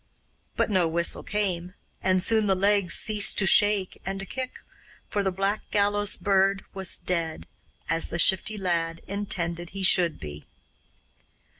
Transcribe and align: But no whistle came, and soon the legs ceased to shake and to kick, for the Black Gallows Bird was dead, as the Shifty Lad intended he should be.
But 0.55 0.71
no 0.71 0.87
whistle 0.87 1.21
came, 1.21 1.75
and 2.01 2.23
soon 2.23 2.47
the 2.47 2.55
legs 2.55 2.95
ceased 2.95 3.37
to 3.37 3.45
shake 3.45 4.01
and 4.03 4.19
to 4.19 4.25
kick, 4.25 4.53
for 5.07 5.21
the 5.21 5.29
Black 5.31 5.61
Gallows 5.69 6.17
Bird 6.17 6.65
was 6.73 6.97
dead, 6.97 7.45
as 7.87 8.09
the 8.09 8.17
Shifty 8.17 8.57
Lad 8.57 9.01
intended 9.05 9.69
he 9.69 9.83
should 9.83 10.19
be. 10.19 10.45